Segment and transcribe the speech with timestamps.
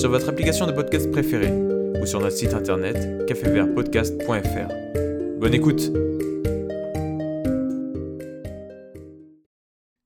[0.00, 1.52] sur votre application de podcast préférée
[2.00, 4.68] ou sur notre site internet cafévertpodcast.fr.
[5.38, 5.80] Bonne écoute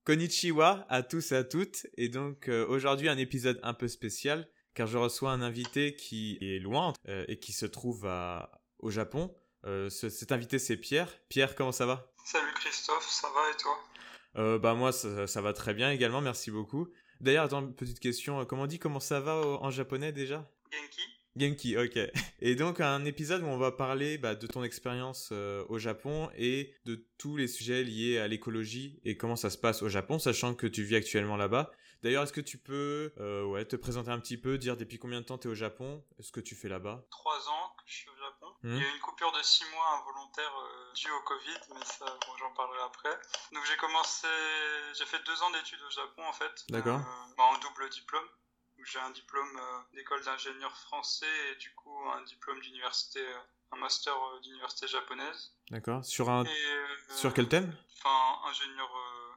[0.05, 4.48] Konnichiwa à tous et à toutes et donc euh, aujourd'hui un épisode un peu spécial
[4.75, 8.09] car je reçois un invité qui est loin euh, et qui se trouve
[8.81, 9.34] au Japon.
[9.67, 11.09] Euh, ce- cet invité c'est Pierre.
[11.29, 12.12] Pierre comment ça va?
[12.27, 13.77] Salut Christophe, ça va et toi?
[14.37, 16.89] Euh, Bah moi ça, ça va très bien également, merci beaucoup.
[17.20, 20.50] D'ailleurs attends petite question, euh, comment on dit comment ça va en japonais déjà?
[20.72, 21.00] Genki
[21.36, 21.98] Genki, ok.
[22.41, 26.31] Et donc un épisode où on va parler bah, de ton expérience euh, au Japon
[26.36, 30.19] et de tous les sujets liés à l'écologie et comment ça se passe au Japon,
[30.20, 31.73] sachant que tu vis actuellement là-bas.
[32.05, 35.22] D'ailleurs, est-ce que tu peux euh, ouais, te présenter un petit peu, dire depuis combien
[35.22, 37.02] de temps tu es au Japon Est-ce que tu fais là-bas?
[37.11, 38.52] Trois ans que je suis au Japon.
[38.62, 38.77] Mhm.
[38.77, 41.84] Il y a eu une coupure de six mois involontaire euh, due au Covid, mais
[41.86, 43.19] ça, bon, j'en parlerai après.
[43.55, 44.28] Donc j'ai commencé,
[44.92, 46.52] j'ai fait deux ans d'études au Japon en fait.
[46.69, 47.00] D'accord.
[47.00, 48.28] Euh, bah, en double diplôme.
[48.84, 53.20] J'ai un diplôme euh, d'école d'ingénieur français et du coup un diplôme d'université,
[53.72, 55.55] un master d'université japonaise.
[55.70, 56.05] D'accord.
[56.05, 56.77] Sur un Et,
[57.08, 57.74] sur quel thème?
[57.96, 58.91] Enfin, ingénieur,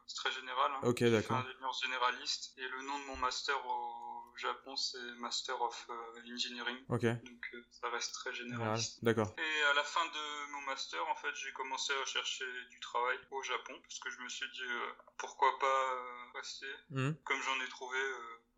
[0.07, 0.71] c'est très général.
[0.73, 0.79] hein.
[0.83, 1.37] Ok, Je suis d'accord.
[1.37, 2.53] ingénieur généraliste.
[2.57, 6.77] Et le nom de mon master au Japon, c'est Master of euh, Engineering.
[6.89, 7.01] Ok.
[7.05, 8.59] Donc euh, ça reste très Général.
[8.59, 9.03] généraliste.
[9.03, 9.33] D'accord.
[9.37, 13.17] Et à la fin de mon master, en fait, j'ai commencé à chercher du travail
[13.31, 15.93] au Japon parce que je me suis dit euh, pourquoi pas
[16.35, 16.67] rester.
[16.91, 17.15] Mhm.
[17.23, 17.97] Comme j'en ai trouvé,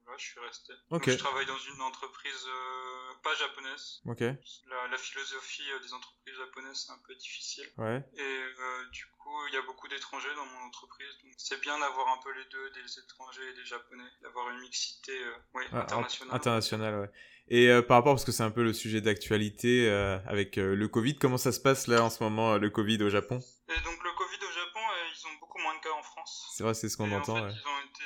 [0.09, 0.73] voilà, je suis resté.
[0.89, 4.01] Donc, je travaille dans une entreprise euh, pas japonaise.
[4.05, 7.69] La, la philosophie euh, des entreprises japonaises, c'est un peu difficile.
[7.77, 8.03] Ouais.
[8.17, 11.13] Et euh, du coup, il y a beaucoup d'étrangers dans mon entreprise.
[11.23, 14.59] Donc c'est bien d'avoir un peu les deux, des étrangers et des japonais, d'avoir une
[14.61, 16.35] mixité euh, Ah, internationale.
[16.35, 17.09] International, ouais.
[17.51, 20.75] Et euh, par rapport, parce que c'est un peu le sujet d'actualité euh, avec euh,
[20.75, 23.39] le Covid, comment ça se passe là en ce moment, le Covid au Japon?
[23.69, 24.79] Et donc le Covid au Japon,
[25.13, 26.51] ils ont beaucoup moins de cas en France.
[26.55, 27.51] C'est vrai, c'est ce qu'on entend, En fait, ouais.
[27.53, 27.98] ils ont été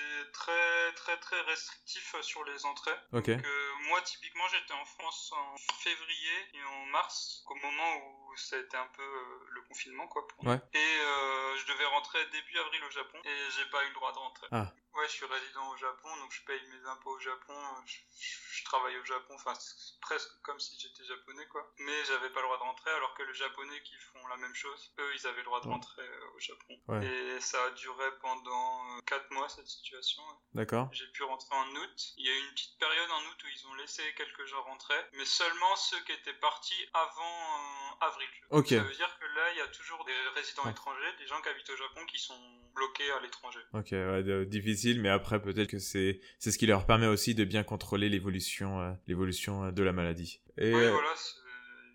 [1.34, 2.98] très restrictifs euh, sur les entrées.
[3.12, 3.42] Donc, euh,
[3.90, 8.60] moi, typiquement, j'étais en France en février et en mars, au moment où ça a
[8.60, 10.28] été un peu euh, le confinement, quoi.
[10.28, 10.46] pour.
[10.46, 10.60] Ouais.
[10.74, 14.12] Et euh, je devais rentrer début avril au Japon et j'ai pas eu le droit
[14.12, 14.48] de rentrer.
[14.52, 14.72] Ah.
[14.96, 17.98] Ouais, je suis résident au Japon, donc je paye mes impôts au Japon, euh, je,
[18.20, 21.74] je- je travaille au Japon, enfin, c'est presque comme si j'étais japonais, quoi.
[21.80, 24.54] Mais j'avais pas le droit de rentrer, alors que les japonais qui font la même
[24.54, 26.80] chose, eux, ils avaient le droit de rentrer euh, au Japon.
[26.90, 27.04] Ouais.
[27.06, 30.22] Et ça a duré pendant 4 mois, cette situation.
[30.54, 30.90] D'accord.
[30.92, 32.14] J'ai pu rentrer en août.
[32.18, 34.62] Il y a eu une petite période en août où ils ont laissé quelques gens
[34.62, 37.24] rentrer, mais seulement ceux qui étaient partis avant
[37.58, 38.23] euh, avril.
[38.50, 38.70] Ok.
[38.70, 41.50] Ça veut dire que là, il y a toujours des résidents étrangers, des gens qui
[41.50, 42.38] habitent au Japon qui sont
[42.76, 43.60] bloqués à l'étranger.
[43.74, 47.64] Ok, ouais, difficile, mais après peut-être que c'est ce qui leur permet aussi de bien
[47.64, 50.42] contrôler l'évolution euh, l'évolution euh, de la maladie.
[50.58, 51.14] Et Oui, euh, voilà,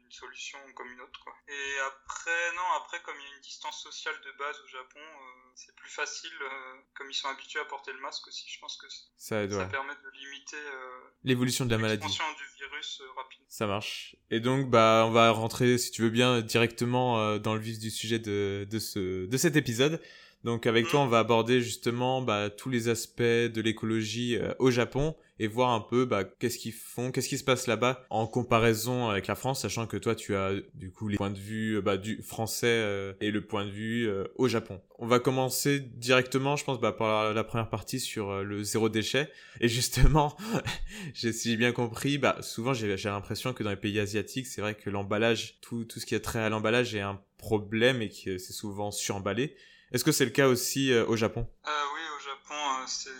[0.08, 1.34] une solution comme une autre, quoi.
[1.48, 5.00] Et après, non, après, comme il y a une distance sociale de base au Japon,
[5.00, 8.58] euh, c'est plus facile, euh, comme ils sont habitués à porter le masque aussi, je
[8.58, 8.86] pense que
[9.18, 9.68] ça aide, ça ouais.
[9.68, 12.06] permet de limiter euh, L'évolution de la maladie.
[12.06, 13.40] du virus rapide.
[13.48, 14.16] Ça marche.
[14.30, 17.90] Et donc, bah, on va rentrer, si tu veux bien, directement dans le vif du
[17.90, 20.00] sujet de, de, ce, de cet épisode.
[20.44, 20.90] Donc, avec Mhm.
[20.90, 25.70] toi, on va aborder justement bah, tous les aspects de l'écologie au Japon et voir
[25.70, 29.34] un peu bah, qu'est-ce qu'ils font, qu'est-ce qui se passe là-bas en comparaison avec la
[29.34, 32.22] France, sachant que toi, tu as du coup les points de vue euh, bah, du
[32.22, 34.80] français euh, et le point de vue euh, au Japon.
[35.00, 38.88] On va commencer directement, je pense, bah, par la, première partie sur euh, le zéro
[38.88, 39.30] déchet.
[39.60, 40.36] Et justement,
[41.14, 44.74] si j'ai bien compris, bah souvent j'ai l'impression que dans les pays asiatiques, c'est vrai
[44.74, 48.38] que l'emballage, tout, tout ce qui a trait à l'emballage est un problème et que
[48.38, 49.54] c'est souvent suremballé.
[49.92, 51.46] Est-ce que c'est le cas aussi euh, au Japon?
[51.64, 53.10] Oui, au Japon, c'est,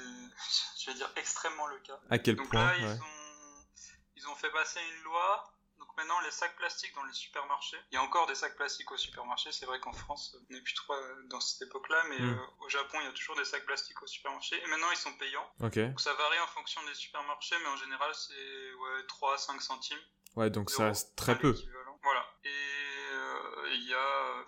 [0.89, 1.99] je vais dire, extrêmement le cas.
[2.11, 2.79] À quel Donc point là, ouais.
[2.97, 3.65] ils, ont,
[4.17, 5.53] ils ont fait passer une loi.
[5.79, 8.91] Donc maintenant, les sacs plastiques dans les supermarchés, il y a encore des sacs plastiques
[8.91, 9.53] au supermarché.
[9.53, 12.31] C'est vrai qu'en France, on n'est plus trop euh, dans cette époque-là, mais Mm.
[12.35, 14.61] euh, au Japon, il y a toujours des sacs plastiques au supermarché.
[14.61, 15.49] Et maintenant, ils sont payants.
[15.61, 15.79] Ok.
[15.79, 19.63] Donc ça varie en fonction des supermarchés, mais en général, c'est ouais, 3 à 5
[19.63, 20.01] centimes.
[20.35, 21.55] Ouais, donc ça reste très peu.
[22.03, 22.27] Voilà.
[22.45, 22.49] Et
[23.13, 24.45] euh, il y a, euh,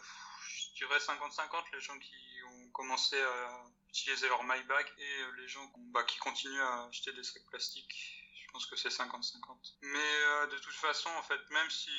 [0.48, 2.14] je dirais 50-50 les gens qui
[2.48, 7.12] ont commencé à utiliser leur MyBag et euh, les gens bah, qui continuent à acheter
[7.12, 7.92] des sacs plastiques.
[8.34, 9.76] Je pense que c'est 50-50.
[9.82, 11.90] Mais euh, de toute façon, en fait, même si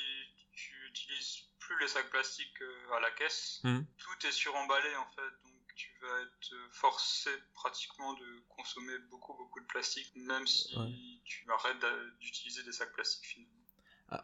[0.54, 3.86] tu utilises plus les sacs plastiques euh, à la caisse, Mhm.
[3.98, 5.30] tout est suremballé en fait.
[5.44, 10.90] Donc tu vas être forcé pratiquement de consommer beaucoup beaucoup de plastique, même si Ouais.
[11.24, 11.84] tu arrêtes
[12.20, 13.58] d'utiliser des sacs plastiques finalement.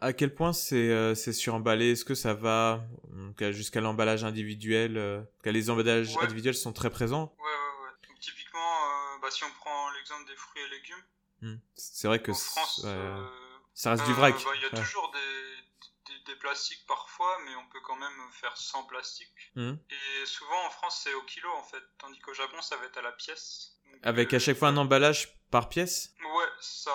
[0.01, 1.93] À quel point c'est euh, c'est suremballé?
[1.93, 2.85] Est-ce que ça va
[3.39, 7.35] jusqu'à l'emballage individuel euh, Les emballages individuels sont très présents?
[7.39, 7.45] Ouais,
[8.49, 11.03] typiquement, euh, bah, si on prend l'exemple des fruits et légumes,
[11.41, 11.55] hmm.
[11.75, 12.85] c'est vrai que en France,
[13.73, 14.33] ça reste du vrac.
[14.33, 15.19] Bah, il y a toujours des,
[16.39, 19.51] plastiques parfois, mais on peut quand même faire sans plastique.
[19.55, 19.73] Hmm.
[19.89, 22.97] Et souvent en France, c'est au kilo en fait, tandis qu'au Japon, ça va être
[22.97, 23.73] à la pièce.
[24.03, 26.13] Avec à chaque fois un emballage par pièce?
[26.21, 26.91] Ouais, ça,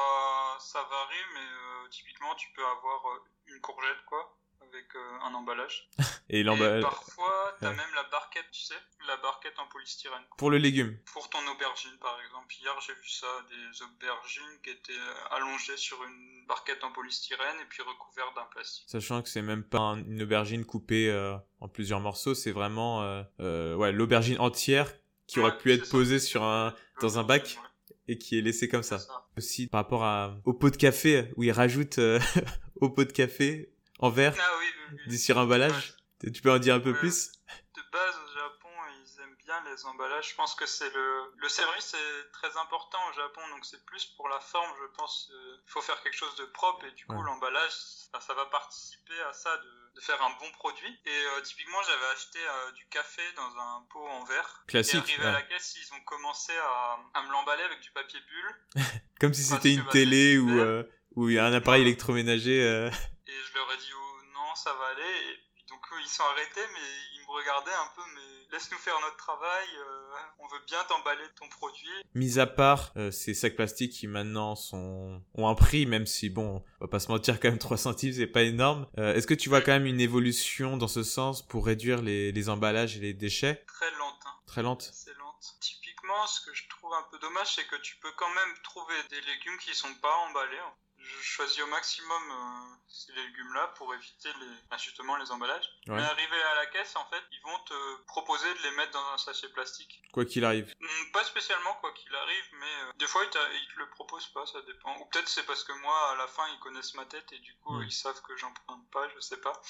[0.60, 3.02] ça varie, mais typiquement, tu peux avoir
[3.48, 4.38] une courgette, quoi
[4.74, 5.88] avec euh, un emballage.
[6.28, 6.82] et l'emballage.
[6.82, 8.74] Parfois, tu as même la barquette, tu sais,
[9.06, 10.22] la barquette en polystyrène.
[10.36, 10.98] Pour le légume.
[11.12, 12.52] Pour ton aubergine, par exemple.
[12.60, 17.56] Hier, j'ai vu ça, des aubergines qui étaient euh, allongées sur une barquette en polystyrène
[17.62, 18.84] et puis recouvertes d'un plastique.
[18.88, 23.00] Sachant que c'est même pas une aubergine coupée euh, en plusieurs morceaux, c'est vraiment
[23.38, 24.92] ouais, l'aubergine entière
[25.26, 27.58] qui aurait pu être posée sur un, dans un bac.
[28.06, 28.98] Et qui est laissé comme ça.
[29.38, 31.98] Aussi par rapport à, au pot de café où ils rajoutent
[32.82, 33.73] au pot de café
[34.04, 35.94] en verre ah, oui, oui, sur emballage.
[36.20, 37.32] Tu peux en dire un peu plus
[37.74, 38.68] De base, au Japon,
[39.00, 40.30] ils aiment bien les emballages.
[40.30, 44.04] Je pense que c'est le le service est très important au Japon, donc c'est plus
[44.16, 44.70] pour la forme.
[44.80, 48.34] Je pense euh, il faut faire quelque chose de propre et du coup l'emballage, ça,
[48.34, 51.00] va participer à ça de, de faire un bon produit.
[51.06, 54.64] Et euh, typiquement, j'avais acheté euh, du café dans un pot en verre.
[54.68, 54.94] Classique.
[54.94, 58.20] Et arrivé à la caisse, ils ont commencé à, à me l'emballer avec du papier
[58.20, 58.84] bulle.
[59.20, 60.84] Comme si c'était une télé ou
[61.16, 62.90] ou un appareil électroménager
[63.26, 65.02] et je leur ai dit oh, non, ça va aller.
[65.02, 69.16] Et donc ils sont arrêtés, mais ils me regardaient un peu, mais laisse-nous faire notre
[69.16, 71.88] travail, euh, on veut bien t'emballer ton produit.
[72.14, 76.28] Mis à part euh, ces sacs plastiques qui maintenant sont ont un prix, même si
[76.28, 78.86] bon, on va pas se mentir quand même 3 centimes c'est pas énorme.
[78.98, 82.30] Euh, est-ce que tu vois quand même une évolution dans ce sens pour réduire les,
[82.32, 83.64] les emballages et les déchets?
[83.66, 84.20] Très lente.
[84.26, 84.34] Hein.
[84.46, 84.90] Très lente.
[84.92, 85.56] C'est lente.
[85.60, 88.94] Typiquement, ce que je trouve un peu dommage, c'est que tu peux quand même trouver
[89.08, 90.60] des légumes qui sont pas emballés
[91.04, 95.68] je choisis au maximum euh, ces légumes-là pour éviter les, bah, justement les emballages.
[95.86, 99.06] Mais arrivé à la caisse, en fait, ils vont te proposer de les mettre dans
[99.12, 100.02] un sachet plastique.
[100.12, 100.72] Quoi qu'il arrive.
[100.80, 104.46] Hmm, pas spécialement quoi qu'il arrive, mais euh, des fois ils, te le proposent pas,
[104.46, 104.96] ça dépend.
[104.98, 107.54] Ou peut-être c'est parce que moi, à la fin, ils connaissent ma tête et du
[107.56, 109.60] coup, ils savent que j'en prends pas, je sais pas.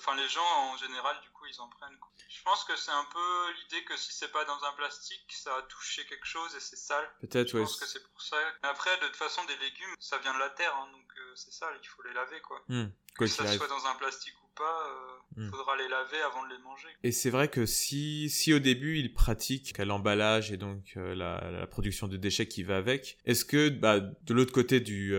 [0.00, 1.98] Enfin, les gens en général, du coup, ils en prennent.
[2.28, 5.56] Je pense que c'est un peu l'idée que si c'est pas dans un plastique, ça
[5.56, 7.10] a touché quelque chose et c'est sale.
[7.20, 7.60] Peut-être, oui.
[7.60, 8.36] Je pense que c'est pour ça.
[8.62, 11.32] Mais après, de toute façon, des légumes, ça vient de la terre, hein, donc euh,
[11.34, 12.62] c'est sale, il faut les laver, quoi.
[12.68, 12.88] Hmm.
[13.16, 15.50] Que ça soit dans un plastique pas, il euh, hmm.
[15.50, 16.88] faudra les laver avant de les manger.
[17.04, 21.50] Et c'est vrai que si, si au début ils pratiquent l'emballage et donc euh, la,
[21.50, 25.14] la, production de déchets qui va avec, est-ce que bah, de l'autre côté du,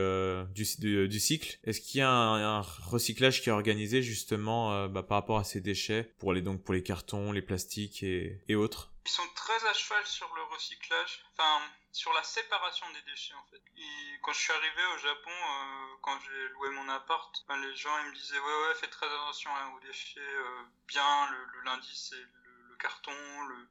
[0.54, 5.18] du, du, cycle, est-ce qu'il y a un, recyclage qui est organisé justement bah, par
[5.18, 8.92] rapport à ces déchets pour les, donc, pour les cartons, les plastiques et, et autres?
[9.10, 11.26] Ils sont très à cheval sur le recyclage.
[11.32, 13.60] Enfin, sur la séparation des déchets en fait.
[14.22, 17.98] Quand je suis arrivé au Japon, euh, quand j'ai loué mon appart, ben, les gens
[18.04, 20.20] ils me disaient ouais ouais fais très attention hein, aux déchets.
[20.20, 22.24] Euh, bien le, le lundi c'est
[22.80, 23.12] carton,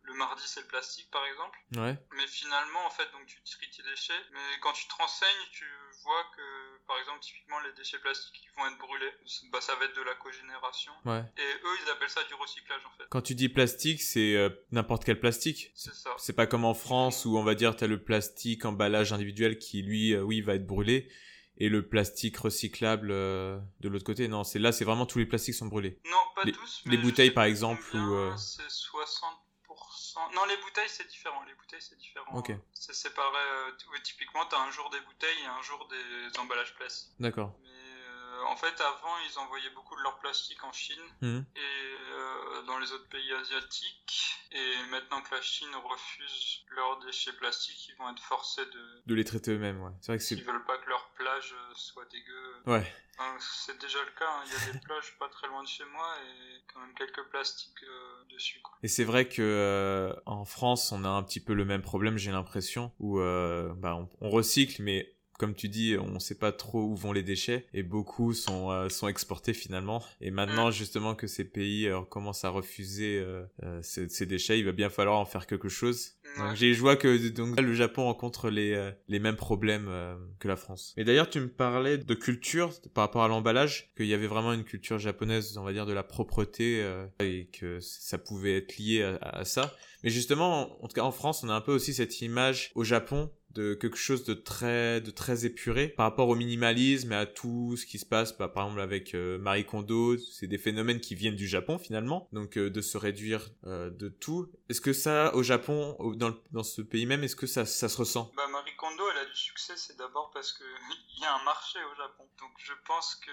[0.03, 1.59] le, mardi c'est le plastique par exemple.
[1.77, 1.97] Ouais.
[2.17, 5.65] Mais finalement en fait donc tu tries tes déchets, mais quand tu te renseignes tu
[6.03, 9.13] vois que par exemple typiquement les déchets plastiques ils vont être brûlés,
[9.53, 10.93] bah ça va être de la cogénération.
[11.05, 11.23] Ouais.
[11.37, 13.05] Et eux ils appellent ça du recyclage en fait.
[13.11, 15.73] Quand tu dis plastique c'est euh, n'importe quel plastique.
[15.75, 16.15] C'est ça.
[16.19, 19.83] C'est pas comme en France où on va dire t'as le plastique emballage individuel qui
[19.83, 21.11] lui euh, oui va être brûlé
[21.59, 24.29] et le plastique recyclable euh, de l'autre côté.
[24.29, 26.01] Non, c'est là, c'est vraiment tous les plastiques sont brûlés.
[26.07, 26.83] Non, pas les, tous.
[26.87, 28.15] les bouteilles, par exemple, ou.
[28.15, 28.37] Euh...
[28.37, 30.35] C'est 60%.
[30.35, 31.43] Non, les bouteilles, c'est différent.
[31.47, 32.35] Les bouteilles, c'est différent.
[32.35, 32.53] Ok.
[32.73, 33.37] C'est séparé.
[33.37, 37.15] Euh, typiquement, tu as un jour des bouteilles et un jour des emballages plastiques.
[37.19, 37.55] D'accord.
[37.63, 37.78] Mais
[38.47, 41.45] en fait, avant, ils envoyaient beaucoup de leur plastique en Chine mhm.
[41.57, 44.35] et euh, dans les autres pays asiatiques.
[44.53, 49.15] Et maintenant que la Chine refuse leurs déchets plastiques, ils vont être forcés de, de
[49.15, 49.83] les traiter eux-mêmes.
[49.83, 49.93] Ouais.
[50.01, 50.37] C'est vrai que c'est.
[50.37, 52.63] Ils veulent pas que leur plage soit dégueu.
[52.67, 52.95] Ouais.
[53.41, 54.29] c'est déjà le cas.
[54.29, 54.43] Hein.
[54.47, 57.25] Il y a des plages pas très loin de chez moi et quand même quelques
[57.31, 58.61] plastiques euh, dessus.
[58.63, 58.79] Quoi.
[58.83, 62.33] Et c'est vrai que en France, on a un petit peu le même problème, j'ai
[62.33, 66.83] l'impression, où bah, on, on recycle, mais comme tu dis, on ne sait pas trop
[66.83, 70.05] où vont les déchets et beaucoup sont euh, sont exportés finalement.
[70.21, 73.47] Et maintenant, justement, que ces pays euh, commencent à refuser euh,
[73.81, 76.17] ces, ces, déchets, il va bien falloir en faire quelque chose.
[76.37, 79.89] Donc, j'ai je vois que donc le Japon rencontre les les mêmes problèmes
[80.41, 80.93] que la France.
[80.97, 84.53] Et d'ailleurs, tu me parlais de culture par rapport à l'emballage, qu'il y avait vraiment
[84.53, 86.85] une culture japonaise, on va dire de la propreté
[87.21, 89.75] et que ça pouvait être lié à, à ça.
[90.03, 92.85] Mais justement, en tout cas en France, on a un peu aussi cette image au
[92.85, 97.27] Japon de quelque chose de très de très épuré par rapport au minimalisme et à
[97.27, 100.17] tout ce qui se passe bah, par exemple avec euh, Marie Kondo.
[100.19, 102.29] C'est des phénomènes qui viennent du Japon finalement.
[102.33, 104.51] Donc euh, de se réduire euh, de tout.
[104.69, 107.97] Est-ce que ça au Japon dans, dans ce pays même est-ce que ça, ça se
[107.97, 108.31] ressent?
[108.37, 110.65] Bah, Marie Kondo elle a dû succès, c'est d'abord parce que
[111.17, 112.29] il y a un marché au Japon.
[112.41, 113.31] Donc je pense que,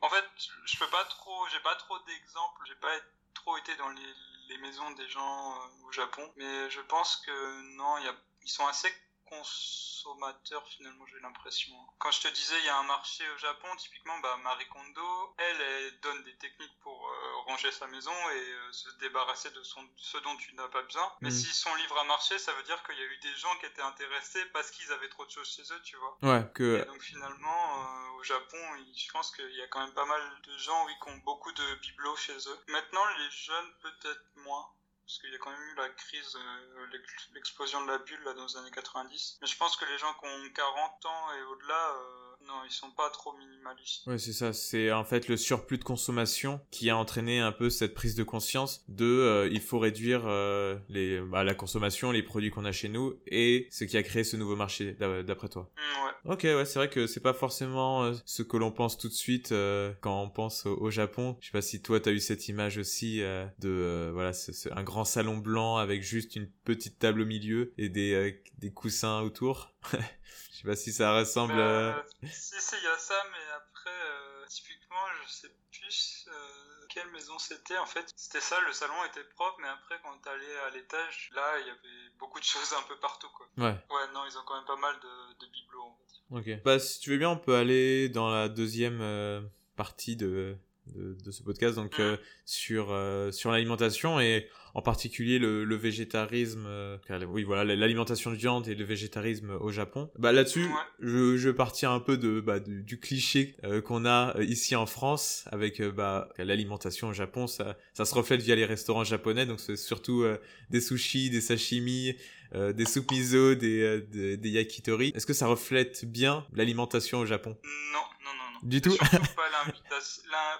[0.00, 0.24] en fait,
[0.64, 2.94] je peux pas trop, j'ai pas trop d'exemples, j'ai pas
[3.34, 4.14] trop été dans les,
[4.48, 7.96] les maisons des gens euh, au Japon, mais je pense que non,
[8.42, 8.88] ils sont assez
[9.28, 11.72] consommateur finalement j'ai l'impression.
[11.98, 15.34] Quand je te disais il y a un marché au Japon, typiquement bah, Marie Kondo,
[15.38, 19.62] elle, elle donne des techniques pour euh, ranger sa maison et euh, se débarrasser de
[19.62, 21.12] son, ce dont tu n'as pas besoin.
[21.20, 21.32] Mais mm.
[21.32, 23.66] si son livre a marché, ça veut dire qu'il y a eu des gens qui
[23.66, 26.18] étaient intéressés parce qu'ils avaient trop de choses chez eux, tu vois.
[26.22, 26.82] Ouais, que...
[26.82, 28.58] Et donc finalement, euh, au Japon,
[28.96, 31.52] je pense qu'il y a quand même pas mal de gens oui, qui ont beaucoup
[31.52, 32.58] de bibelots chez eux.
[32.68, 34.73] Maintenant, les jeunes peut-être moins
[35.04, 36.86] parce qu'il y a quand même eu la crise, euh,
[37.34, 39.38] l'explosion de la bulle là, dans les années 90.
[39.40, 42.72] Mais je pense que les gens qui ont 40 ans et au-delà, euh, non, ils
[42.72, 44.06] sont pas trop minimalistes.
[44.06, 44.52] Ouais, c'est ça.
[44.52, 48.22] C'est en fait le surplus de consommation qui a entraîné un peu cette prise de
[48.22, 52.72] conscience de euh, il faut réduire euh, les, bah, la consommation, les produits qu'on a
[52.72, 54.92] chez nous et ce qui a créé ce nouveau marché
[55.26, 55.70] d'après toi.
[55.76, 56.34] Mm, ouais.
[56.34, 59.14] Ok, ouais, c'est vrai que c'est pas forcément euh, ce que l'on pense tout de
[59.14, 59.54] suite
[60.00, 61.36] quand on pense au, Japon.
[61.40, 63.20] Je sais pas si toi t'as eu cette image aussi
[63.58, 67.88] de voilà, c'est un grand salon blanc avec juste une petite table au milieu et
[67.88, 69.72] des des coussins autour.
[70.52, 71.56] Je sais pas si ça ressemble.
[71.56, 76.86] Bah, si, si, il y a ça, mais après, euh, typiquement, je sais plus euh,
[76.88, 77.78] quelle maison c'était.
[77.78, 81.58] En fait, c'était ça, le salon était propre, mais après, quand t'allais à l'étage, là,
[81.60, 83.46] il y avait beaucoup de choses un peu partout, quoi.
[83.58, 83.76] Ouais.
[83.90, 85.98] Ouais, non, ils ont quand même pas mal de, de bibelots,
[86.30, 86.62] Ok.
[86.64, 89.42] Bah, si tu veux bien, on peut aller dans la deuxième euh,
[89.76, 92.16] partie de, de, ce podcast, donc mmh.
[92.44, 92.96] sur,
[93.32, 96.98] sur l'alimentation et en particulier le, le végétarisme, euh,
[97.28, 100.10] oui voilà, l'alimentation de viande et le végétarisme au Japon.
[100.18, 100.66] Bah là-dessus,
[101.00, 104.74] je, je vais partir un peu de, bah, du, cliché euh, qu'on a euh, ici
[104.74, 109.46] en France avec bah, l'alimentation au Japon, ça, ça se reflète via les restaurants japonais,
[109.46, 110.24] donc c'est surtout
[110.70, 112.16] des sushis, des sashimi,
[112.52, 115.12] des soupes miso, des, des, des yakitori.
[115.14, 117.56] Est-ce que ça reflète bien l'alimentation au Japon?
[117.64, 118.43] Non, non, non.
[118.64, 118.96] Du tout.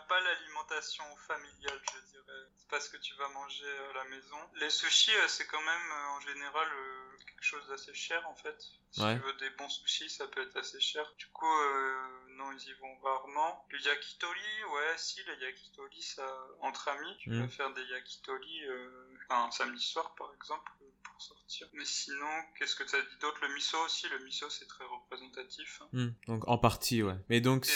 [0.08, 4.36] pas l'alimentation familiale, je parce que tu vas manger à la maison.
[4.56, 8.34] Les sushis, euh, c'est quand même euh, en général euh, quelque chose d'assez cher en
[8.34, 8.60] fait.
[8.90, 11.04] Si tu veux des bons sushis, ça peut être assez cher.
[11.18, 11.46] Du coup,
[12.36, 13.66] non, ils y vont rarement.
[13.70, 16.26] Le yakitori, ouais, si, le yakitori, ça,
[16.60, 17.48] entre amis, tu peux mm.
[17.48, 18.62] faire des yakitori
[19.30, 20.70] un samedi soir par exemple
[21.02, 21.66] pour sortir.
[21.72, 23.38] Mais sinon, qu'est-ce que tu as dit d'autre?
[23.42, 25.82] Le miso aussi, le miso c'est très représentatif.
[25.92, 26.08] Mm.
[26.28, 27.16] donc en partie, ouais.
[27.28, 27.66] Mais donc,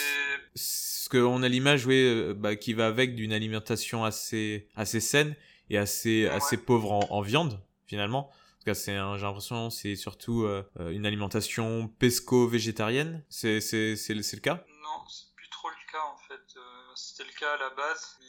[0.55, 5.35] ce qu'on a l'image, oui, bah, qui va avec d'une alimentation assez, assez assez saine
[5.69, 8.29] et assez, assez pauvre en, en, viande, finalement.
[8.29, 13.23] En tout cas, c'est, j'ai l'impression, c'est surtout euh, euh, une alimentation pesco-végétarienne.
[13.29, 14.65] C'est, c'est, c'est, le, le cas?
[14.83, 16.57] Non, c'est plus trop le cas, en fait.
[16.57, 18.25] Euh, c'était le cas à la base, mais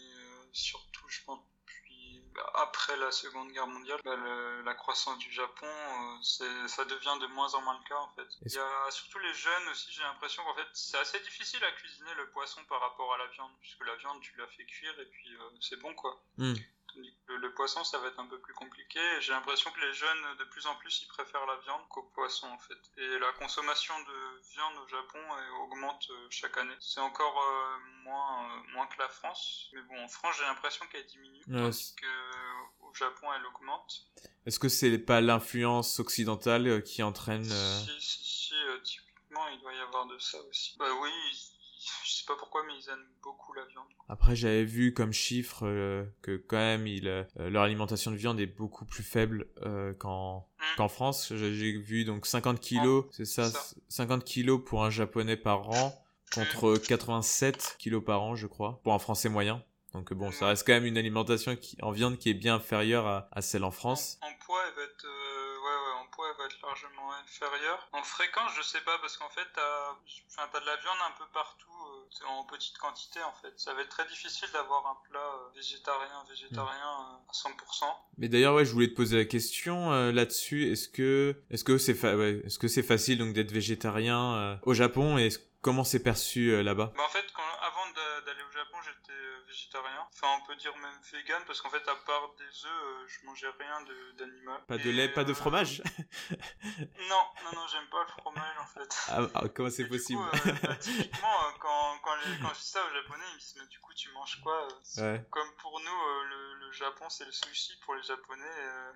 [0.52, 1.40] surtout, je pense,
[2.54, 4.16] après la Seconde Guerre mondiale, bah,
[4.64, 5.66] la croissance du Japon,
[6.23, 8.28] ça devient de moins en moins le cas en fait.
[8.47, 11.73] Il y a surtout les jeunes aussi, j'ai l'impression qu'en fait c'est assez difficile à
[11.73, 14.99] cuisiner le poisson par rapport à la viande, puisque la viande tu la fais cuire
[15.00, 16.20] et puis c'est bon quoi.
[16.38, 16.54] Hmm.
[17.26, 19.00] Le, poisson, ça va être un peu plus compliqué.
[19.20, 22.47] J'ai l'impression que les jeunes, de plus en plus, ils préfèrent la viande qu'au poisson,
[22.49, 22.78] en fait.
[22.97, 25.18] Et la consommation de viande au Japon
[25.62, 26.75] augmente euh, chaque année.
[26.80, 29.70] C'est encore euh, moins, euh, moins que la France.
[29.73, 31.42] Mais bon, en France, j'ai l'impression qu'elle diminue.
[31.49, 34.06] parce qu'au Japon, elle augmente.
[34.47, 37.44] Est-ce que c'est pas l'influence occidentale qui entraîne...
[37.44, 40.76] Si, si, si, typiquement, il doit y avoir de ça aussi.
[40.78, 41.11] Bah oui,
[42.30, 43.87] pas pourquoi, mais ils aiment beaucoup la viande.
[44.08, 48.40] Après, j'avais vu comme chiffre euh, que quand même, ils, euh, leur alimentation de viande
[48.40, 50.76] est beaucoup plus faible euh, qu'en hmm.
[50.76, 51.32] qu'en France.
[51.34, 53.50] J'ai vu donc 50 kilos, c'est ça,
[53.88, 55.94] 50 kilos pour un japonais par an
[56.32, 59.64] contre 87 kilos par an, je crois, pour un français moyen.
[59.92, 63.08] Donc bon, ça reste quand même une alimentation qui, en viande qui est bien inférieure
[63.08, 64.20] à, à celle en France.
[64.22, 65.06] En, poids, elle va être,
[66.47, 67.88] être largement inférieure.
[67.92, 69.97] En fréquence, je sais pas, parce qu'en fait, t'as,
[70.52, 71.70] t'as de la viande un peu partout
[72.28, 73.52] en petite quantité en fait.
[73.56, 77.85] Ça va être très difficile d'avoir un plat euh, végétarien, végétarien euh, à 100%.
[78.18, 80.70] Mais d'ailleurs, ouais, je voulais te poser la question euh, là-dessus.
[80.70, 85.18] Est-ce que, est-ce que c'est, ouais, est-ce que c'est facile donc d'être végétarien au Japon?
[85.18, 85.30] Et
[85.62, 86.92] comment c'est perçu là-bas?
[86.97, 90.06] Bah, En fait, quand, avant d'aller au Japon, j'étais végétarien.
[90.12, 93.48] Enfin, on peut dire même vegan parce qu'en fait, à part des œufs, je mangeais
[93.58, 93.80] rien
[94.18, 94.64] d'animal.
[94.66, 95.82] Pas de lait, pas de fromage
[97.08, 98.96] Non, non, non, j'aime pas le fromage en fait.
[99.08, 100.22] Ah, ah comment c'est possible
[100.62, 103.78] bah, Typiquement, quand, quand, quand, je dis ça aux Japonais, ils me disent Mais du
[103.80, 104.68] coup, tu manges quoi
[105.30, 107.76] Comme pour nous, le, le, Japon, c'est le sushi.
[107.84, 108.44] Pour les Japonais,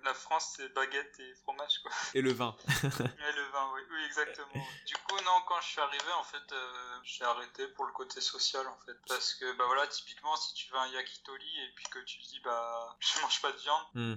[0.03, 1.79] la France, c'est baguette et fromage.
[1.81, 1.91] Quoi.
[2.13, 2.55] Et le vin.
[2.69, 4.65] et le vin, oui, oui exactement.
[4.85, 6.55] Du coup, non, quand je suis arrivé, en fait,
[7.03, 8.97] j'ai arrêté pour le côté social en fait.
[9.15, 12.41] Parce que, bah voilà, typiquement, si tu veux un yakitori et puis que tu dis,
[12.43, 14.15] bah, je mange pas de viande, hmm.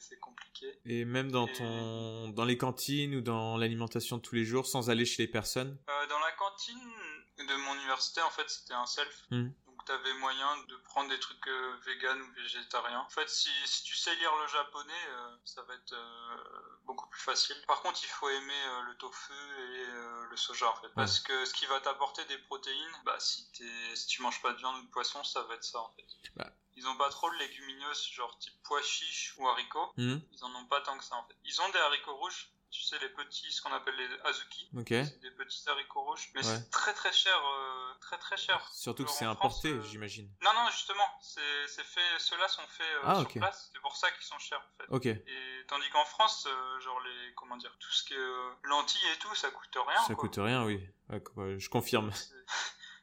[0.00, 0.80] c'est compliqué.
[0.84, 4.66] Et même dans Et- ton, dans les cantines ou dans l'alimentation de tous les jours,
[4.66, 5.78] sans aller chez les personnes.
[5.88, 6.92] Euh, dans la cantine
[7.38, 9.26] de mon université, en fait, c'était un self.
[9.30, 9.54] Mhm.
[9.86, 13.00] Tu avais moyen de prendre des trucs euh, vegan ou végétariens.
[13.00, 17.08] En fait, si, si tu sais lire le japonais, euh, ça va être euh, beaucoup
[17.08, 17.56] plus facile.
[17.68, 19.86] Par contre, il faut aimer le tofu et
[20.30, 20.88] le soja, en fait.
[20.96, 23.48] Parce que ce qui va t'apporter des protéines, bah, si,
[23.94, 26.06] si tu manges pas de viande ou de poisson, ça va être ça, en fait.
[26.34, 26.50] Bah.
[26.74, 29.92] Ils ont pas trop de légumineuses, genre type pois chiches ou haricots.
[29.96, 31.36] Hmm, Ils en ont pas tant que ça, en fait.
[31.44, 32.50] Ils ont des haricots rouges.
[32.70, 34.68] Tu sais, les petits, ce qu'on appelle les azuki.
[34.86, 36.52] C'est des petits haricots rouges, mais Ouais.
[36.56, 38.60] c'est très très cher, euh, très très cher.
[38.72, 40.28] Surtout que c'est importé, euh, j'imagine.
[40.42, 43.70] Non non justement, c'est fait, ceux-là sont faits euh, Ah, sur place.
[43.72, 44.86] C'est pour ça qu'ils sont chers en fait.
[44.90, 45.06] Ok.
[45.06, 46.46] Et tandis qu'en France,
[46.80, 50.00] genre les comment dire, tout ce qui est euh, lentilles et tout, ça coûte rien.
[50.02, 50.16] Ça quoi.
[50.16, 50.86] coûte rien, oui.
[51.08, 52.10] Ouais, je confirme.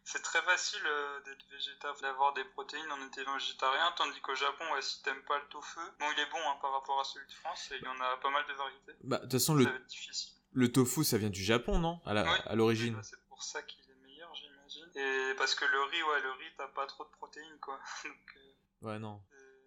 [0.05, 4.63] C'est- très facile euh, d'être végétarien, d'avoir des protéines en étant végétarien, tandis qu'au Japon,
[4.73, 7.25] ouais, si t'aimes pas le tofu, bon, il est bon hein, par rapport à celui
[7.27, 8.93] de France, et il y en a pas mal de variétés.
[9.03, 11.99] Bah, de toute façon, le, tofu, ça vient du Japon, non?
[12.05, 12.93] À la- l'origine.
[12.93, 14.91] Oui, bah, c'est pour ça qu'il est meilleur, j'imagine.
[14.95, 17.79] Et parce que le riz, ouais, le riz, t'as pas trop de protéines, quoi.
[18.03, 19.21] Donc, euh, Ouais, non.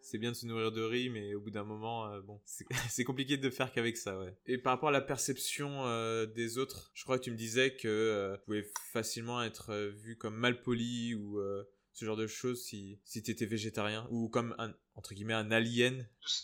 [0.07, 2.41] C'est bien de se nourrir de riz, mais au bout d'un moment, euh, bon,
[2.89, 4.37] c'est compliqué de faire qu'avec ça, ouais.
[4.47, 7.75] Et par rapport à la perception euh, des autres, je crois que tu me disais
[7.75, 12.17] que euh, tu pouvais facilement être euh, vu comme mal poli ou euh, ce genre
[12.17, 16.09] de choses si, si tu étais végétarien, ou comme un, entre guillemets, un alien.
[16.25, 16.35] je,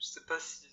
[0.00, 0.67] je sais pas si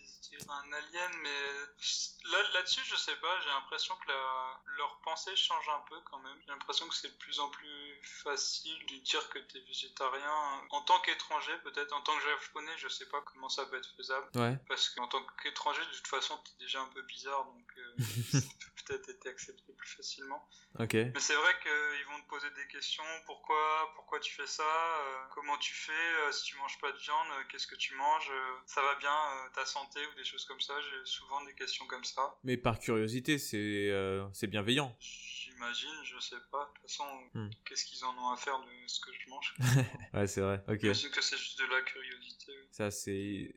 [0.49, 5.69] un alien, mais là, là-dessus, je sais pas, j'ai l'impression que la, leur pensée change
[5.69, 6.37] un peu quand même.
[6.41, 10.81] J'ai l'impression que c'est de plus en plus facile de dire que t'es végétarien en
[10.81, 14.27] tant qu'étranger, peut-être en tant que japonais, je sais pas comment ça peut être faisable.
[14.35, 14.57] Ouais.
[14.67, 17.95] Parce qu'en tant qu'étranger, de toute façon, t'es déjà un peu bizarre, donc euh,
[18.31, 20.47] ça peut peut-être être accepté plus facilement.
[20.79, 20.93] Ok.
[20.93, 23.03] Mais c'est vrai qu'ils vont te poser des questions.
[23.25, 26.97] Pourquoi, pourquoi tu fais ça euh, Comment tu fais euh, Si tu manges pas de
[26.97, 28.31] viande, euh, qu'est-ce que tu manges
[28.65, 29.15] Ça va bien
[29.53, 32.35] Ta santé ou des choses comme ça J'ai souvent des questions comme ça.
[32.43, 34.95] Mais par curiosité, c'est euh, c'est bienveillant.
[34.99, 36.65] J'imagine, je sais pas.
[36.65, 37.49] De toute façon, Hmm.
[37.65, 39.55] qu'est-ce qu'ils en ont à faire de ce que je mange?
[40.13, 40.63] Ouais, c'est vrai.
[40.67, 40.79] Ok.
[40.81, 42.51] J'imagine que c'est juste de la curiosité.
[42.57, 42.67] oui.
[42.71, 43.53] Ça, c'est.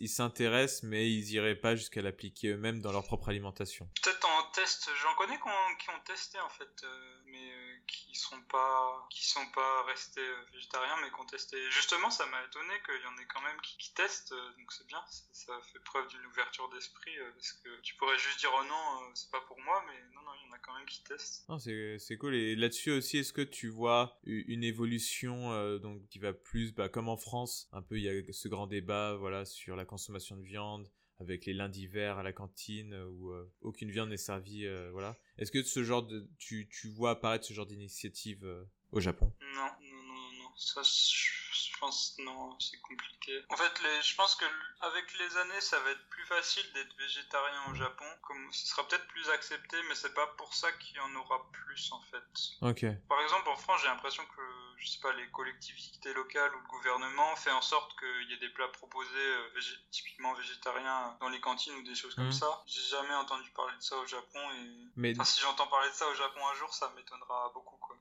[0.00, 3.88] Ils s'intéressent, mais ils iraient pas jusqu'à l'appliquer eux-mêmes dans leur propre alimentation.
[4.02, 7.76] Peut-être en test, j'en connais qui ont, qui ont testé en fait, euh, mais euh,
[7.86, 11.56] qui sont pas, qui sont pas restés végétariens, mais qui ont testé.
[11.70, 14.86] Justement, ça m'a étonné qu'il y en ait quand même qui, qui testent, donc c'est
[14.86, 18.50] bien, ça, ça fait preuve d'une ouverture d'esprit, euh, parce que tu pourrais juste dire
[18.54, 20.76] oh non, euh, c'est pas pour moi, mais non non, il y en a quand
[20.76, 21.48] même qui testent.
[21.48, 22.34] Non, c'est c'est cool.
[22.34, 26.88] Et là-dessus aussi, est-ce que tu vois une évolution euh, donc qui va plus, bah,
[26.88, 30.36] comme en France, un peu il y a ce grand débat, voilà, sur la consommation
[30.36, 30.90] de viande
[31.20, 35.16] avec les lundis verts à la cantine où euh, aucune viande n'est servie, euh, voilà.
[35.36, 39.32] Est-ce que ce genre de, tu, tu vois apparaître ce genre d'initiative euh, au Japon?
[39.40, 40.47] Non, non, non, non, non.
[40.58, 43.44] Ça, je, pense, non, c'est compliqué.
[43.48, 44.44] En fait, les, je pense que
[44.80, 48.04] avec les années, ça va être plus facile d'être végétarien au Japon.
[48.22, 51.48] Comme, ce sera peut-être plus accepté, mais c'est pas pour ça qu'il y en aura
[51.52, 52.24] plus, en fait.
[52.62, 52.84] Ok.
[53.08, 54.42] Par exemple, en France, j'ai l'impression que,
[54.78, 58.38] je sais pas, les collectivités locales ou le gouvernement fait en sorte qu'il y ait
[58.38, 59.60] des plats proposés euh,
[59.92, 62.32] typiquement végétariens dans les cantines ou des choses comme Mhm.
[62.32, 62.62] ça.
[62.66, 65.94] J'ai jamais entendu parler de ça au Japon et, Mais enfin, si j'entends parler de
[65.94, 67.96] ça au Japon un jour, ça m'étonnera beaucoup, quoi.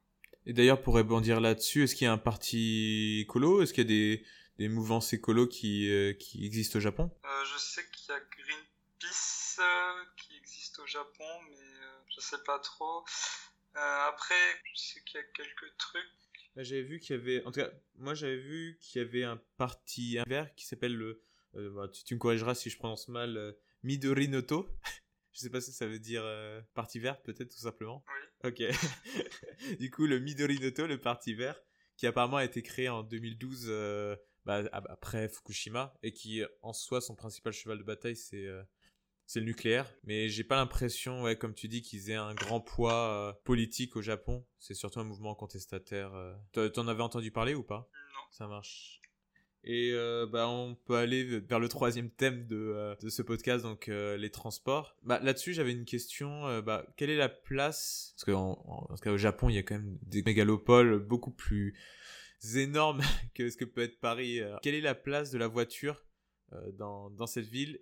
[0.48, 3.62] Et d'ailleurs pour rebondir là-dessus, est-ce qu'il y a un parti écolo?
[3.62, 4.26] Est-ce qu'il y a des
[4.58, 7.12] des mouvances écolos qui euh, qui existent au Japon?
[7.26, 12.22] Euh, je sais qu'il y a Greenpeace euh, qui existe au Japon, mais euh, je
[12.22, 13.04] sais pas trop.
[13.76, 14.34] Euh, après,
[14.74, 16.04] je sais qu'il y a quelques trucs.
[16.56, 19.24] Là, j'avais vu qu'il y avait, en tout cas, moi j'avais vu qu'il y avait
[19.24, 21.22] un parti vert qui s'appelle le,
[21.56, 23.52] euh, bah, tu, tu me corrigeras si je prononce mal, euh,
[23.84, 24.68] Midori Noto.
[25.38, 28.04] je sais pas si ça veut dire euh, parti vert, peut-être tout simplement.
[28.44, 28.50] Oui.
[28.50, 28.64] Ok.
[29.80, 31.62] du coup, le Midori Noto, le parti vert,
[31.96, 36.74] qui apparemment a été créé en 2012 euh, bah, ap- après Fukushima et qui en
[36.74, 38.64] soi son principal cheval de bataille c'est euh,
[39.26, 39.94] c'est le nucléaire.
[40.04, 43.96] Mais j'ai pas l'impression, ouais, comme tu dis, qu'ils aient un grand poids euh, politique
[43.98, 44.46] au Japon.
[44.58, 46.14] C'est surtout un mouvement contestataire.
[46.14, 46.70] euh.
[46.70, 47.90] T'en avais entendu parler ou pas?
[47.94, 48.22] Non.
[48.32, 49.02] Ça marche.
[49.70, 53.66] Et euh, bah, on peut aller vers le troisième thème de, euh, de ce podcast,
[53.66, 54.96] donc euh, les transports.
[55.04, 56.62] Bah, Là-dessus, j'avais une question.
[56.62, 59.98] bah, quelle est la place Parce qu'en cas, au Japon, il y a quand même
[60.04, 61.76] des mégalopoles beaucoup plus
[62.56, 63.02] énormes
[63.36, 64.40] que ce que peut être Paris.
[64.62, 66.06] Quelle est la place de la voiture
[66.76, 67.78] dans, dans cette ville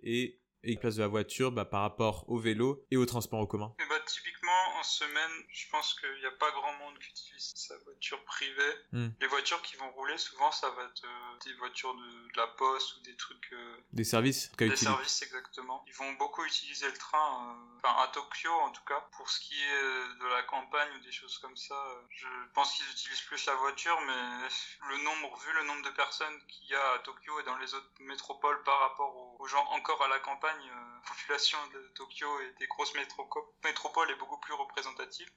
[0.62, 3.46] et la place de la voiture bah, par rapport au vélo et au transport en
[3.46, 7.10] commun Et bah, typiquement, en semaine, je pense qu'il n'y a pas grand monde qui
[7.10, 8.74] utilise sa voiture privée.
[8.92, 9.08] Hmm.
[9.20, 12.46] Les voitures qui vont rouler, souvent, ça va être euh, des voitures de, de la
[12.48, 13.52] poste ou des trucs.
[13.52, 14.84] euh, Des services des utilisé.
[14.86, 15.84] services, exactement.
[15.86, 19.00] Ils vont beaucoup utiliser le train, euh, enfin à Tokyo en tout cas.
[19.16, 21.74] Pour ce qui est de la campagne ou des choses comme ça,
[22.10, 24.48] je pense qu'ils utilisent plus la voiture, mais
[24.90, 27.74] le nombre, vu le nombre de personnes qu'il y a à Tokyo et dans les
[27.74, 31.92] autres métropoles par rapport aux, aux gens encore à la campagne, euh, la population de
[31.94, 35.30] Tokyo et des grosses métropoles est beaucoup plus représentative.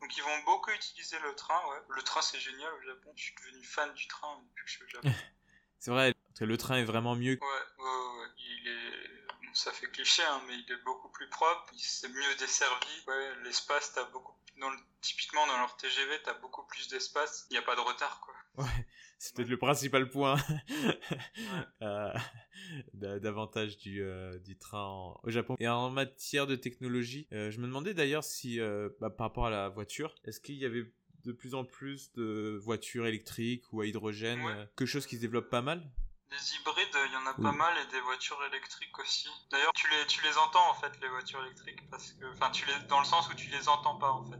[0.00, 1.78] Donc ils vont beaucoup utiliser le train, ouais.
[1.88, 3.12] Le train c'est génial au Japon.
[3.16, 5.12] Je suis devenu fan du train depuis que je suis au Japon.
[5.78, 7.38] C'est vrai, le train est vraiment mieux.
[7.40, 8.28] Ouais, ouais, ouais.
[8.38, 11.64] Il est, bon, ça fait cliché, hein, mais il est beaucoup plus propre.
[11.74, 13.04] Il s'est mieux desservi.
[13.06, 17.46] Ouais, l'espace, t'as beaucoup, dans le, typiquement dans leur TGV, t'as beaucoup plus d'espace.
[17.50, 18.64] Il n'y a pas de retard, quoi.
[18.64, 18.86] Ouais,
[19.18, 20.36] c'est peut-être le principal point
[21.82, 22.12] euh,
[22.94, 25.56] d'a- d'avantage du, euh, du train en- au Japon.
[25.58, 28.58] Et en matière de technologie, euh, je me demandais d'ailleurs si,
[29.00, 30.84] bah, par rapport à la voiture, est-ce qu'il y avait
[31.24, 34.68] de plus en plus de voitures électriques ou à hydrogène, Ouais.
[34.76, 35.82] quelque chose qui se développe pas mal?
[36.30, 37.42] Des hybrides, il y en a Oui.
[37.42, 39.28] pas mal et des voitures électriques aussi.
[39.50, 42.66] D'ailleurs, tu les, tu les entends en fait, les voitures électriques, parce que, enfin, tu
[42.66, 44.38] les, dans le sens où tu les entends pas en fait.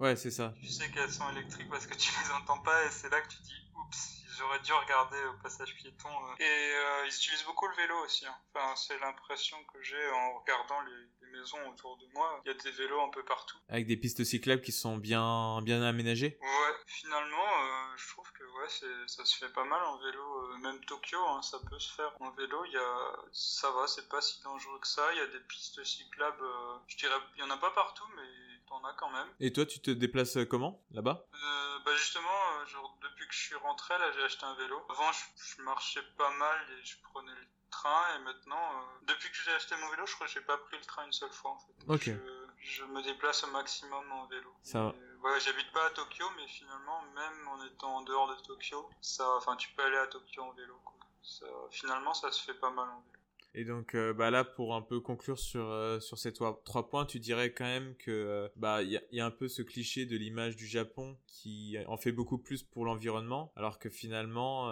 [0.00, 0.54] Ouais, c'est ça.
[0.60, 3.28] Tu sais qu'elles sont électriques parce que tu les entends pas et c'est là que
[3.28, 6.08] tu dis oups, j'aurais dû regarder au passage piéton.
[6.08, 6.34] euh.
[6.38, 8.26] Et euh, ils utilisent beaucoup le vélo aussi.
[8.26, 8.34] hein.
[8.54, 12.40] Enfin, c'est l'impression que j'ai en regardant les, les maisons autour de moi.
[12.44, 13.56] Il y a des vélos un peu partout.
[13.68, 16.38] Avec des pistes cyclables qui sont bien, bien aménagées.
[16.40, 18.68] Ouais, finalement, euh, je trouve que ouais,
[19.06, 20.52] ça se fait pas mal en vélo.
[20.52, 22.64] euh, même Tokyo, hein, ça peut se faire en vélo.
[22.66, 25.12] Il y a, ça va, c'est pas si dangereux que ça.
[25.12, 26.42] Il y a des pistes cyclables.
[26.44, 28.28] euh, je dirais, il y en a pas partout, mais
[28.68, 29.28] t'en as quand même.
[29.40, 31.24] Et toi, tu te déplaces comment là-bas?
[31.34, 34.80] Euh, bah justement, genre, depuis que je suis rentré, là, j'ai acheté un vélo.
[34.90, 35.24] Avant, je,
[35.56, 38.02] je marchais pas mal et je prenais le train.
[38.16, 40.76] Et maintenant, euh, depuis que j'ai acheté mon vélo, je crois que j'ai pas pris
[40.76, 41.74] le train une seule fois, en fait.
[41.88, 42.04] Ok.
[42.04, 44.52] Je, je me déplace au maximum en vélo.
[44.62, 48.88] Ça- ouais, j'habite pas à Tokyo, mais finalement, même en étant en dehors de Tokyo,
[49.00, 50.94] ça, enfin, tu peux aller à Tokyo en vélo, quoi.
[51.22, 53.16] Ça, finalement, ça se fait pas mal en vélo.
[53.52, 57.04] Et donc, euh, bah là, pour un peu conclure sur, euh, sur ces trois, points,
[57.04, 59.62] tu dirais quand même que euh, bah il y a, y a un peu ce
[59.62, 64.68] cliché de l'image du Japon qui en fait beaucoup plus pour l'environnement, alors que finalement,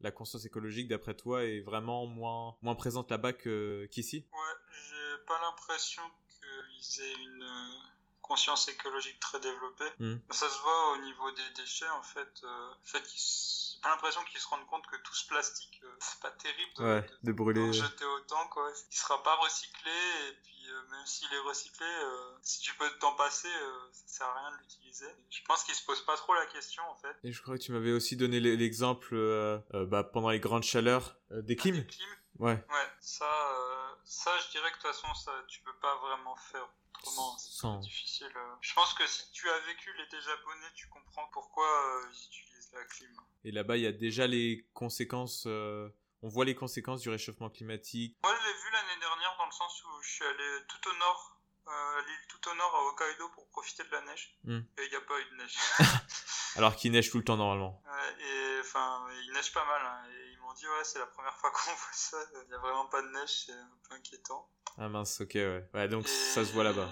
[0.00, 4.26] la conscience écologique, d'après toi, est vraiment moins, moins présente là-bas que- qu'ici?
[4.32, 7.78] Ouais, j'ai pas l'impression qu'ils aient une euh,
[8.22, 9.90] conscience écologique très développée.
[9.98, 10.16] Hmm.
[10.30, 12.40] Ça se voit au niveau des déchets, en fait.
[12.44, 15.96] Euh, fait, ils j'ai pas l'impression qu'ils se rendent compte que tout ce plastique, euh,
[16.00, 17.64] c'est pas terrible de, Ouais, de- de brûler.
[17.66, 18.70] d'en jeter autant, quoi.
[18.90, 19.90] Il sera pas recyclé,
[20.28, 24.02] et puis euh, même s'il est recyclé, euh, si tu peux t'en passer, euh, ça
[24.06, 25.08] sert à rien de l'utiliser.
[25.30, 27.16] Je pense qu'ils se posent pas trop la question, en fait.
[27.24, 30.40] Et je crois que tu m'avais aussi donné l'e- l'exemple euh, euh, bah, pendant les
[30.40, 31.76] grandes chaleurs euh, des clims.
[31.76, 32.52] Les clims, Ouais.
[32.70, 36.34] Ouais, ça, euh, ça, je dirais que de toute façon, ça, tu peux pas vraiment
[36.36, 37.36] faire autrement.
[37.38, 38.32] C'est Sans- très difficile.
[38.34, 38.54] euh.
[38.62, 42.49] Je pense que si tu as vécu l'été japonais, tu comprends pourquoi euh, ils utilisent
[42.72, 43.10] la clim.
[43.44, 45.44] Et là-bas, il y a déjà les conséquences.
[45.46, 45.88] euh,
[46.22, 48.16] on voit les conséquences du réchauffement climatique.
[48.22, 50.96] Moi, je l'ai vu l'année dernière dans le sens où je suis allé tout au
[50.98, 54.38] nord, euh, à l'île tout au nord à Hokkaido pour profiter de la neige.
[54.44, 54.60] Hmm.
[54.78, 55.56] Et il n'y a pas eu de neige.
[56.56, 57.82] Alors qu'il neige tout le temps normalement.
[57.86, 59.80] Ouais, et enfin, il neige pas mal.
[59.82, 60.02] hein.
[60.10, 62.18] et ils m'ont dit, ouais, c'est la première fois qu'on voit ça.
[62.44, 64.46] Il n'y a vraiment pas de neige, c'est un peu inquiétant.
[64.78, 65.68] Ah mince, ok, ouais.
[65.74, 66.88] Ouais, donc Et ça se voit là-bas.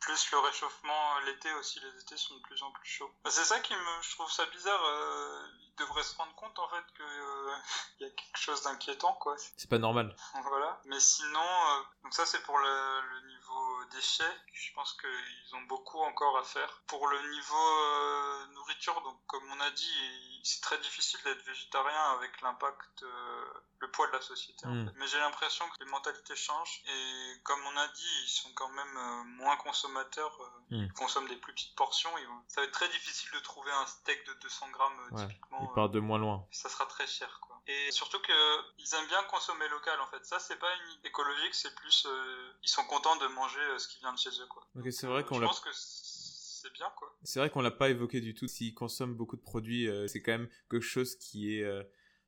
[0.00, 3.12] Plus le réchauffement, l'été aussi, les étés sont de plus en plus chauds.
[3.22, 4.82] Bah, c'est ça qui me, je trouve ça bizarre.
[4.82, 7.54] Euh, ils devraient se rendre compte en fait que euh,
[8.00, 9.36] il y a quelque chose d'inquiétant, quoi.
[9.58, 10.16] C'est pas normal.
[10.42, 10.80] Voilà.
[10.86, 14.36] Mais sinon, euh, donc ça c'est pour le, le niveau déchets.
[14.54, 16.82] Je pense qu'ils ont beaucoup encore à faire.
[16.86, 22.12] Pour le niveau euh, nourriture, donc comme on a dit, c'est très difficile d'être végétarien
[22.12, 23.44] avec l'impact, euh,
[23.80, 24.64] le poids de la société.
[24.66, 24.86] en Mm.
[24.86, 24.94] fait.
[24.96, 28.68] Mais j'ai l'impression que les mentalités changent et comme on a dit, ils sont quand
[28.70, 30.36] même euh, moins consommateurs.
[30.40, 30.84] euh, Mm.
[30.84, 32.10] Ils consomment des plus petites portions.
[32.18, 35.26] Ils Ça va être très difficile de trouver un steak de 200 grammes euh, Ouais.
[35.26, 35.58] typiquement.
[35.62, 36.46] Il euh, part de moins loin.
[36.52, 37.60] ça sera très cher quoi.
[37.66, 38.32] Et surtout que
[38.78, 40.24] ils aiment bien consommer local en fait.
[40.24, 43.88] Ça c'est pas une écologique, c'est plus euh, ils sont contents de manger euh, ce
[43.88, 44.64] qui vient de chez eux quoi.
[44.76, 47.12] Ok, c'est vrai Euh, qu'on je pense que c'est bien quoi.
[47.24, 48.46] C'est vrai qu'on l'a pas évoqué du tout.
[48.46, 51.64] S'ils consomment beaucoup de produits, c'est quand même quelque chose qui est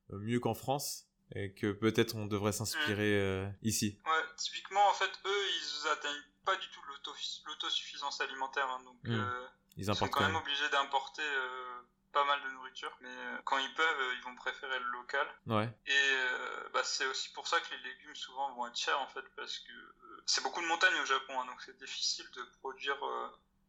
[0.09, 3.99] mieux qu'en France et que peut-être on devrait s'inspirer euh, ici.
[4.05, 7.15] Ouais, typiquement en fait eux ils atteignent pas du tout l'auto-
[7.45, 9.11] l'autosuffisance alimentaire hein, donc Mm.
[9.19, 10.41] euh, Ils ils sont quand même même.
[10.41, 13.09] obligés d'importer euh, pas mal de nourriture mais
[13.45, 15.27] quand ils peuvent ils vont préférer le local.
[15.47, 15.69] Ouais.
[15.87, 19.23] Et bah, c'est aussi pour ça que les légumes souvent vont être chers en fait
[19.35, 19.71] parce que
[20.25, 22.97] c'est beaucoup de montagnes au Japon hein, donc c'est difficile de produire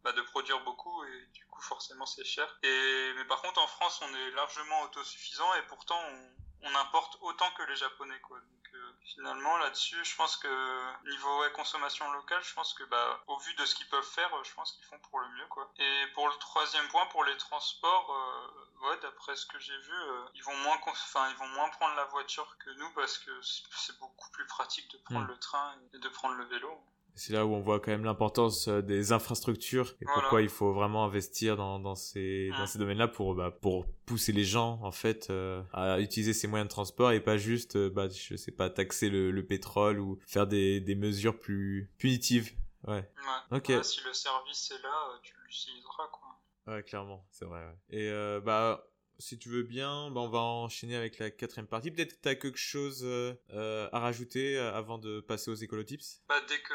[0.02, 2.46] bah, de produire beaucoup et du coup forcément c'est cher.
[2.62, 6.30] Et mais par contre en France on est largement autosuffisant et pourtant on,
[6.64, 8.38] on importe autant que les Japonais, quoi.
[8.38, 13.38] Donc, euh, finalement, là-dessus, je pense que niveau consommation locale, je pense que, bah, au
[13.38, 15.70] vu de ce qu'ils peuvent faire, je pense qu'ils font pour le mieux, quoi.
[15.78, 19.92] Et pour le troisième point, pour les transports, euh, ouais, d'après ce que j'ai vu,
[19.92, 23.30] euh, ils vont moins, enfin, ils vont moins prendre la voiture que nous parce que
[23.42, 25.30] c'est beaucoup plus pratique de prendre mm.
[25.30, 26.82] le train et de prendre le vélo.
[27.16, 30.72] C'est là où on voit quand même l'importance euh, des infrastructures et pourquoi il faut
[30.72, 34.90] vraiment investir dans, dans ces, dans ces domaines-là pour, bah, pour pousser les gens, en
[34.90, 38.50] fait, euh, à utiliser ces moyens de transport et pas juste, euh, bah, je sais
[38.50, 42.52] pas, taxer le, le pétrole ou faire des, des mesures plus punitives.
[42.86, 42.94] Ouais.
[42.94, 43.56] ouais.
[43.58, 43.72] Ok.
[43.84, 46.74] si le service est là, tu l'utiliseras, quoi.
[46.74, 47.64] Ouais, clairement, c'est vrai.
[47.64, 47.98] Ouais.
[47.98, 48.86] Et, bah,
[49.18, 51.90] si tu veux bien, bah on va enchaîner avec la quatrième partie.
[51.90, 55.54] Peut-être que tu as quelque chose euh, euh, à rajouter euh, avant de passer aux
[55.54, 56.22] écolotips?
[56.28, 56.74] Bah, dès, que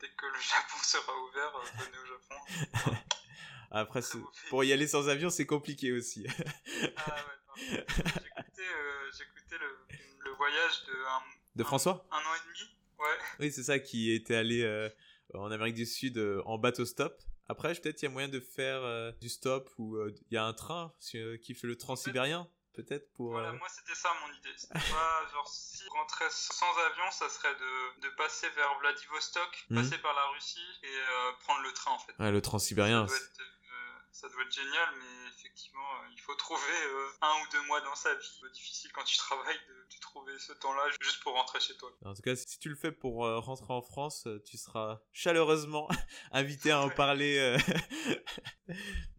[0.00, 2.96] dès que le Japon sera ouvert, venez au Japon.
[3.70, 4.00] Après,
[4.50, 6.26] pour y aller sans avion, c'est compliqué aussi.
[6.96, 7.16] ah
[7.56, 7.84] ouais,
[9.16, 10.92] J'écoutais le, le, voyage de...
[10.92, 11.22] Un,
[11.56, 12.06] de François?
[12.10, 13.18] un, an et demi, ouais.
[13.40, 14.90] Oui, c'est ça, qui était allé
[15.34, 17.22] en Amérique du Sud en bateau stop.
[17.48, 20.38] Après, peut-être il y a moyen de faire euh, du stop ou euh, il y
[20.38, 23.32] a un train euh, qui fait le transsibérien peut-être pour.
[23.32, 24.54] Voilà, moi c'était ça mon idée.
[24.56, 29.66] C'était pas genre si on rentrait sans avion, ça serait de, de passer vers Vladivostok,
[29.68, 29.82] mhm.
[29.82, 30.96] passer par la Russie et
[31.40, 32.12] prendre le train en fait.
[32.18, 33.06] Ouais, le transsibérien.
[33.06, 33.14] Ça,
[34.12, 36.78] ça doit être génial, mais effectivement, il faut trouver
[37.20, 38.30] un ou deux mois dans sa vie.
[38.40, 41.90] C'est difficile quand tu travailles de trouver ce temps-là juste pour rentrer chez toi.
[42.04, 45.00] En tout cas, si tu le fais pour euh, rentrer en France, euh, tu seras
[45.12, 45.88] chaleureusement
[46.32, 47.56] invité à en parler.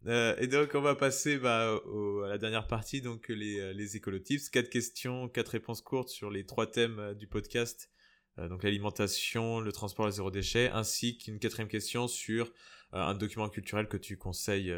[0.08, 0.36] Euh.
[0.40, 4.50] et donc, on va passer bah, à la dernière partie, donc les, les écolotips.
[4.50, 7.90] Quatre questions, quatre réponses courtes sur les trois thèmes du podcast.
[8.38, 12.52] donc l'alimentation, le transport, et zéro déchet, ainsi qu'une quatrième question sur
[12.94, 14.74] un document culturel que tu conseilles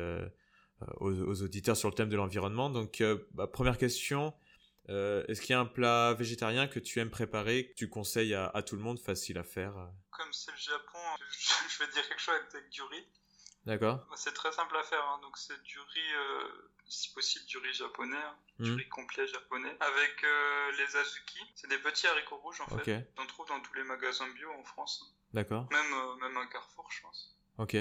[0.98, 2.70] aux, auditeurs sur le thème de l'environnement.
[2.70, 4.34] Donc, bah, première question,
[4.90, 8.36] euh, est-ce qu'il y a un plat végétarien que tu aimes préparer, que tu conseilles
[8.36, 9.74] à, tout le monde, facile à faire
[10.12, 11.00] Comme c'est le Japon,
[11.70, 13.08] je vais dire quelque chose avec du riz.
[13.66, 14.06] D'accord.
[14.10, 15.20] Bah, c'est très simple à faire, hein.
[15.24, 18.38] donc c'est du riz, euh, si possible du riz japonais, hein.
[18.60, 18.76] du hmm.
[18.76, 21.40] riz complet japonais, avec euh, les azuki.
[21.56, 23.12] C'est des petits haricots rouges en fait.
[23.18, 25.16] On trouve dans tous les magasins bio en France.
[25.34, 25.68] D'accord.
[25.72, 27.36] Même, même à Carrefour, je pense.
[27.58, 27.76] Ok.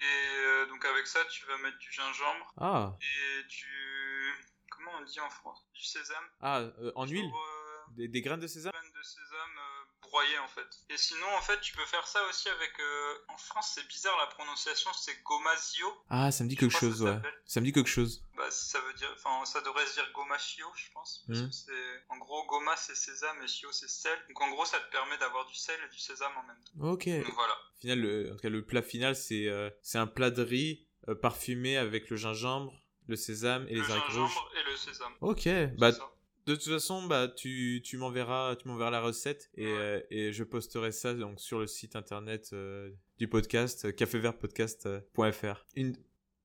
[0.00, 2.96] Et donc avec ça, tu vas mettre du gingembre ah.
[3.00, 4.34] et du
[4.70, 5.66] comment on dit en France?
[5.74, 6.24] Du sésame.
[6.40, 8.72] Ah, euh, en huile euh, des, graines de sésame?
[8.72, 9.58] Des graines de sésame
[10.14, 10.66] euh, en fait.
[10.90, 12.72] Et sinon, en fait, tu peux faire ça aussi avec.
[13.28, 15.86] en France, c'est bizarre la prononciation, c'est gomasio.
[16.10, 17.18] Ah, ça me dit quelque chose, ouais.
[17.46, 18.22] Ça me dit quelque chose.
[18.36, 19.10] Bah, ça veut dire.
[19.16, 21.24] Enfin, ça devrait se dire gomachio, je pense.
[21.26, 21.48] Parce hmm.
[21.48, 22.04] que c'est.
[22.08, 24.18] En gros, goma c'est sésame et chio c'est sel.
[24.28, 26.90] Donc en gros, ça te permet d'avoir du sel et du sésame en même temps.
[26.92, 27.08] Ok.
[27.08, 27.54] Donc voilà.
[27.54, 29.48] Au final, le, en tout cas, le plat final, c'est
[29.82, 30.86] c'est un plat de riz
[31.22, 32.74] parfumé avec le gingembre
[33.08, 34.38] le sésame et les haricots rouges.
[34.54, 35.12] et le sésame.
[35.20, 35.90] Ok, bah
[36.48, 40.44] de toute façon, bah tu, tu m'enverras tu m'enverras la recette et, euh, et je
[40.44, 45.64] posterai ça donc sur le site internet euh, du podcast cafévertpodcast.fr.
[45.76, 45.96] Une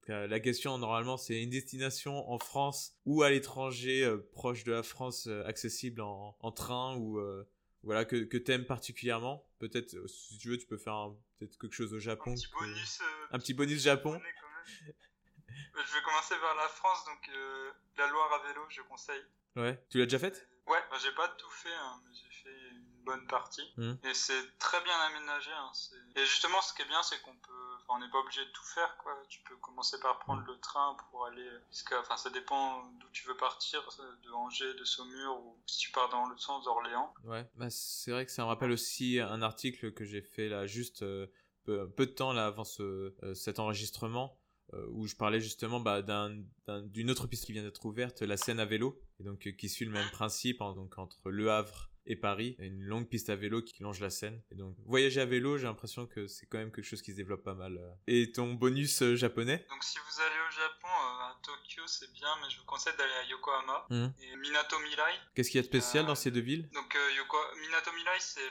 [0.09, 4.83] la question normalement c'est une destination en France ou à l'étranger euh, proche de la
[4.83, 7.21] France accessible en, en, train ou
[7.83, 9.45] voilà que que t'aimes particulièrement.
[9.59, 12.31] Peut-être si tu veux tu peux faire peut-être quelque chose au Japon.
[12.31, 13.01] Un petit bonus.
[13.31, 14.19] un petit bonus Japon.
[15.75, 19.23] Je vais commencer vers la France, donc euh, la Loire à vélo, je conseille.
[19.55, 20.47] Ouais, tu l'as déjà faite?
[20.67, 23.69] Ouais, bah, j'ai pas tout fait, hein, mais j'ai fait une bonne partie.
[23.77, 23.93] Mmh.
[24.05, 25.51] Et c'est très bien aménagé.
[25.51, 25.71] Hein,
[26.15, 27.75] et justement, ce qui est bien, c'est qu'on peut.
[27.75, 29.13] Enfin, on n'est pas obligé de tout faire, quoi.
[29.27, 30.47] Tu peux commencer par prendre mmh.
[30.47, 31.47] le train pour aller.
[31.69, 31.99] Jusqu'à...
[31.99, 33.81] Enfin, ça dépend d'où tu veux partir,
[34.23, 37.13] de Angers, de Saumur, ou si tu pars dans le sens d'Orléans.
[37.25, 40.65] Ouais, bah, c'est vrai que ça me rappelle aussi un article que j'ai fait là,
[40.65, 41.03] juste.
[41.03, 41.27] Euh,
[41.65, 44.37] peu, peu, de temps là avant ce, euh, cet enregistrement
[44.89, 46.01] où je parlais justement bah,
[46.85, 49.69] d'une autre piste qui vient d'être ouverte, la Seine à vélo, et donc euh, qui
[49.69, 53.35] suit le même principe, hein, donc entre Le Havre et Paris, une longue piste à
[53.35, 54.41] vélo qui longe la Seine.
[54.51, 57.17] Et donc voyager à vélo, j'ai l'impression que c'est quand même quelque chose qui se
[57.17, 57.77] développe pas mal.
[57.77, 57.93] Euh.
[58.07, 59.65] Et ton bonus japonais?
[59.69, 63.13] Donc si vous allez au Japon, à Tokyo c'est bien, mais je vous conseille d'aller
[63.13, 64.07] à Yokohama mmh.
[64.21, 65.13] et Minato Mirai.
[65.35, 66.69] Qu'est-ce qu'il y a de spécial dans ces deux villes?
[66.73, 67.37] Donc Yoko...
[67.61, 68.41] Minato Mirai c'est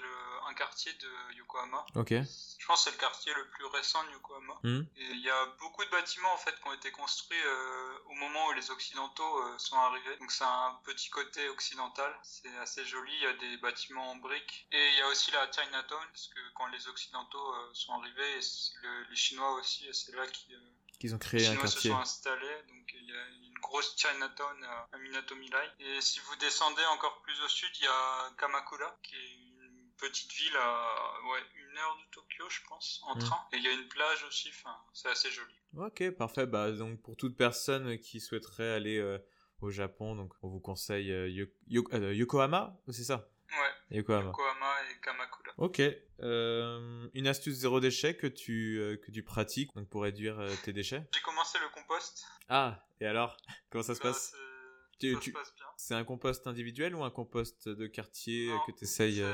[0.49, 1.85] un quartier de Yokohama.
[1.95, 2.11] Ok.
[2.12, 4.55] Je pense que c'est le quartier le plus récent de Yokohama.
[4.65, 8.15] Et il y a beaucoup de bâtiments en fait qui ont été construits euh, au
[8.15, 10.17] moment où les Occidentaux euh, sont arrivés.
[10.21, 12.12] Donc c'est un petit côté occidental.
[12.23, 13.12] C'est assez joli.
[13.15, 14.66] Il y a des bâtiments en briques.
[14.72, 18.40] Et il y a aussi la Chinatown parce que quand les Occidentaux euh, sont arrivés,
[19.11, 21.81] les Chinois aussi, c'est là qu'ils ont créé un quartier.
[21.81, 22.62] se sont installés.
[22.68, 25.70] Donc il y a une grosse Chinatown à Minato Mirai.
[25.81, 29.38] Et si vous descendez encore plus au sud, il y a Kamakura qui est
[29.98, 33.20] petite ville à ouais, une heure de Tokyo, je pense, en hmm.
[33.20, 33.38] train.
[33.52, 35.55] Et il y a une plage aussi, enfin, c'est assez joli.
[35.76, 36.46] Ok, parfait.
[36.46, 39.18] Bah, donc pour toute personne qui souhaiterait aller euh,
[39.62, 40.14] au Japon.
[40.14, 41.12] Donc, on vous conseille
[41.68, 43.28] Yokohama, c'est ça?
[43.53, 43.97] Ouais.
[43.99, 44.27] Yokohama.
[44.27, 45.53] Yokohama et Kamakura.
[45.59, 45.81] Ok.
[47.15, 51.21] une astuce zéro déchet que tu, que tu pratiques donc pour réduire tes déchets J'ai
[51.21, 52.27] commencé le compost.
[52.49, 53.37] Ah, et alors?
[53.71, 54.35] Comment ça se bah, passe?
[54.99, 55.67] tu, ça se passe bien.
[55.77, 59.25] C'est un compost individuel ou un compost de quartier que tu essayes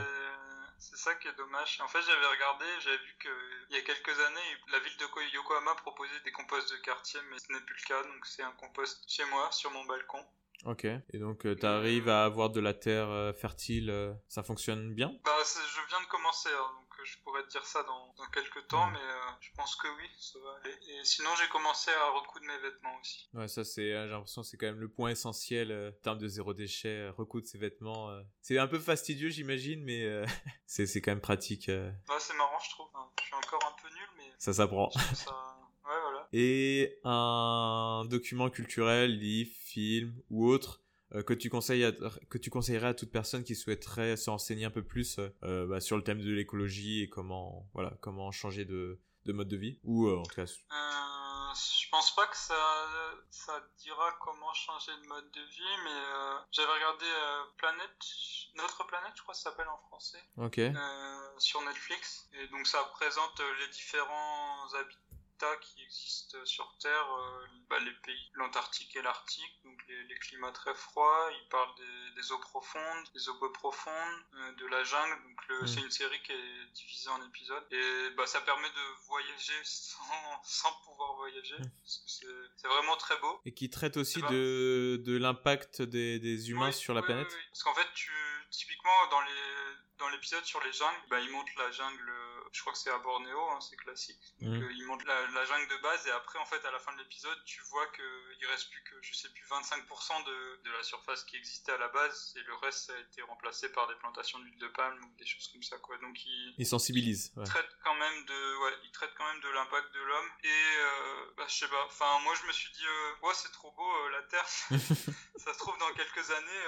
[0.79, 1.81] c'est ça qui est dommage.
[1.81, 5.75] En fait, j'avais regardé, j'avais vu qu'il y a quelques années, la ville de Yokohama
[5.77, 9.05] proposait des composts de quartier, mais ce n'est plus le cas, donc c'est un compost
[9.09, 10.25] chez moi, sur mon balcon.
[10.64, 10.85] Ok.
[10.85, 14.92] Et donc, euh, tu arrives à avoir de la terre euh, fertile, euh, ça fonctionne
[14.92, 15.12] bien?
[15.25, 18.66] Bah, je viens de commencer, hein, donc je pourrais te dire ça dans, dans quelques
[18.66, 18.99] temps, mais
[19.40, 20.75] je pense que oui, ça va aller.
[20.88, 23.29] Et sinon, j'ai commencé à recoudre mes vêtements aussi.
[23.33, 26.55] Ouais, ça, c'est, j'ai l'impression c'est quand même le point essentiel en termes de zéro
[26.55, 28.11] déchet, recoudre ses vêtements.
[28.42, 30.05] C'est un peu fastidieux, j'imagine, mais
[30.66, 31.68] c'est, c'est quand même pratique.
[31.68, 32.90] Ouais, c'est marrant, je trouve.
[32.94, 33.09] Hein.
[33.21, 34.33] Je suis encore un peu nul, mais.
[34.38, 34.90] Ça s'apprend.
[34.90, 35.58] Ça...
[35.88, 36.29] Ouais, voilà.
[36.33, 40.83] Et un document culturel, livre, film ou autre
[41.14, 41.96] euh, que tu conseilles
[42.29, 45.81] que tu conseillerais à toute personne qui souhaiterait se renseigner un peu plus euh, bah,
[45.81, 49.79] sur le thème de l'écologie et comment voilà comment changer de, de mode de vie
[49.85, 52.55] ou euh, en tout cas je pense pas que ça
[53.31, 56.01] ça dira comment changer de mode de vie mais
[56.53, 57.07] j'avais regardé
[57.57, 57.90] Planète
[58.57, 60.18] notre planète je crois que ça s'appelle en français.
[61.38, 62.29] Sur Netflix.
[62.35, 64.66] Et donc ça présente les différents
[65.61, 70.74] qui existent sur Terre, euh, bah, les pays, l'Antarctique et l'Arctique, donc les, climats très
[70.74, 71.31] froids.
[71.33, 71.70] Il parle
[72.16, 75.16] des, eaux profondes, des eaux peu profondes, euh, de la jungle.
[75.22, 75.66] Donc mm.
[75.66, 80.42] c'est une série qui est divisée en épisodes et bah, ça permet de voyager sans,
[80.42, 81.59] sans pouvoir voyager.
[81.59, 81.70] Mm.
[81.85, 83.40] c'est vraiment très beau.
[83.44, 87.33] Et qui traite aussi de, de l'impact des, des, humains sur la planète.
[87.51, 88.12] Parce qu'en fait, tu,
[88.51, 89.59] typiquement dans les
[89.98, 92.12] dans l'épisode sur les jungles, bah, il montre la jungle,
[92.53, 94.35] je crois que c'est à Bornéo, hein, c'est classique.
[94.41, 94.63] Donc, mm.
[94.63, 97.39] euh, il la, jungle de base et après, en fait, à la fin de l'épisode,
[97.45, 101.37] tu vois qu'il reste plus que, je sais plus, 25% de, de, la surface qui
[101.37, 104.69] existait à la base et le reste a été remplacé par des plantations d'huile de
[104.69, 105.97] palme ou des choses comme ça, quoi.
[105.99, 107.33] Donc, il, il sensibilise.
[107.37, 107.45] Ouais.
[107.45, 111.35] traite quand même de, ouais, il traite quand même de l'impact de l'homme et, euh,
[111.37, 112.87] bah, je sais pas, enfin, moi, je me suis dit,
[113.23, 114.47] ouais, c'est trop beau, la Terre.
[115.37, 116.65] ça se trouve dans quelques années,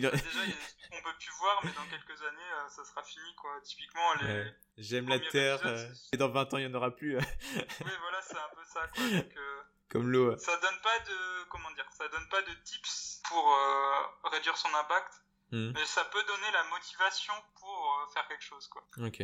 [0.00, 0.10] Déjà,
[0.44, 2.84] il y a des trucs qu'on peut plus voir, mais dans quelques années, euh, ça
[2.84, 3.60] sera fini, quoi.
[3.62, 4.52] Typiquement, les.
[4.78, 7.16] J'aime la Terre, euh, et dans 20 ans, il n'y en aura plus.
[7.18, 7.24] oui,
[8.00, 9.04] voilà, c'est un peu ça, quoi.
[9.04, 10.36] Donc, euh, Comme l'eau.
[10.38, 11.48] Ça donne pas de.
[11.50, 13.58] Comment dire Ça donne pas de tips pour
[14.24, 15.12] réduire son impact,
[15.50, 15.72] hmm.
[15.74, 18.86] mais ça peut donner la motivation pour faire quelque chose, quoi.
[18.98, 19.22] Ok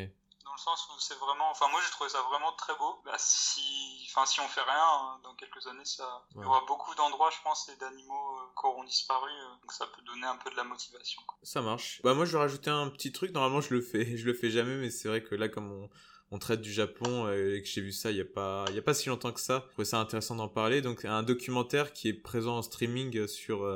[0.49, 3.01] dans le sens où c'est vraiment enfin moi j'ai trouvé ça vraiment très beau.
[3.05, 3.61] Bah, si
[4.09, 7.31] enfin si on fait rien hein, dans quelques années ça il y aura beaucoup d'endroits
[7.31, 10.51] je pense et d'animaux euh, qui auront disparu euh, donc ça peut donner un peu
[10.51, 12.01] de la motivation ça marche.
[12.03, 13.33] Bah moi je vais rajouter un petit truc.
[13.33, 13.99] Normalement je le fais.
[14.19, 15.91] Je le fais jamais mais c'est vrai que là comme on
[16.31, 18.75] on traite du Japon euh, et que j'ai vu ça il y a pas il
[18.75, 19.65] y a pas si longtemps que ça.
[19.67, 20.81] Je trouvais ça intéressant d'en parler.
[20.81, 23.67] Donc un documentaire qui est présent en streaming sur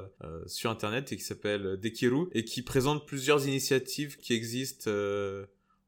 [0.47, 4.91] sur internet et qui s'appelle Dekiru et qui présente plusieurs initiatives qui existent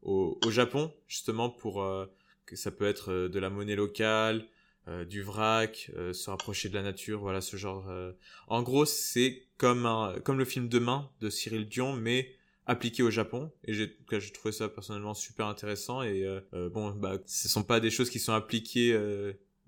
[0.05, 2.05] au, Japon, justement pour euh,
[2.45, 4.45] que ça peut être euh, de la monnaie locale,
[4.87, 7.91] euh, du vrac, se rapprocher de la nature, voilà ce genre.
[8.47, 12.35] En gros, c'est comme un, comme le film Demain de Cyril Dion, mais
[12.67, 13.51] appliqué au Japon.
[13.63, 16.03] Et j'ai, j'ai trouvé ça personnellement super intéressant.
[16.03, 16.23] Et
[16.71, 18.95] bon, bah, ce sont pas des choses qui sont appliquées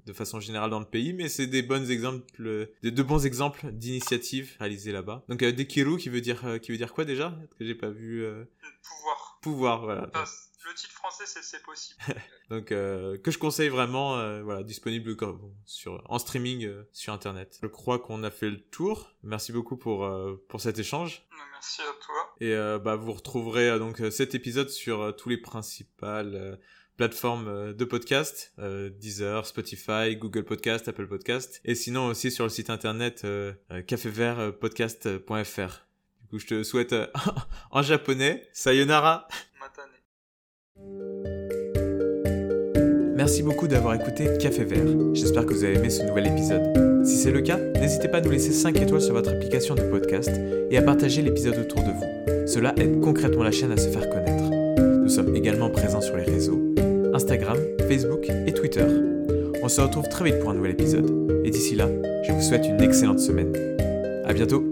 [0.08, 3.72] de façon générale dans le pays, mais c'est des bons exemples, de, de bons exemples
[3.72, 5.24] d'initiatives réalisées là-bas.
[5.30, 7.38] Donc euh, Dekiru qui veut dire qui veut dire quoi déjà?
[7.60, 8.26] Que j'ai pas vu.
[8.82, 10.10] Pouvoir pouvoir, voilà.
[10.14, 12.00] le titre français, c'est possible.
[12.50, 15.16] Donc, euh, que je conseille vraiment, euh, voilà, disponible
[15.66, 17.58] sur, en streaming euh, sur Internet.
[17.62, 19.12] Je crois qu'on a fait le tour.
[19.24, 20.10] Merci beaucoup pour,
[20.50, 21.28] pour cet échange.
[21.54, 22.36] Merci à toi.
[22.40, 26.60] Et bah, vous retrouverez donc cet épisode sur tous les principales
[26.98, 28.54] plateformes de podcast,
[29.00, 33.26] Deezer, Spotify, Google Podcast, Apple Podcast, et sinon aussi sur le site internet
[33.88, 35.88] cafévertpodcast.fr.
[36.28, 37.08] Du coup, je te souhaite euh,
[37.72, 39.30] en japonais, sayonara.
[43.16, 45.14] Merci beaucoup d'avoir écouté Café Vert.
[45.14, 47.06] J'espère que vous avez aimé ce nouvel épisode.
[47.06, 49.84] Si c'est le cas, n'hésitez pas à nous laisser 5 étoiles sur votre application de
[49.84, 50.32] podcast
[50.70, 52.48] et à partager l'épisode autour de vous.
[52.48, 54.44] Cela aide concrètement la chaîne à se faire connaître.
[54.82, 56.62] Nous sommes également présents sur les réseaux
[57.18, 58.86] Instagram, Facebook et Twitter.
[59.64, 61.42] On se retrouve très vite pour un nouvel épisode.
[61.44, 61.90] Et d'ici là,
[62.24, 63.54] je vous souhaite une excellente semaine.
[64.24, 64.67] À bientôt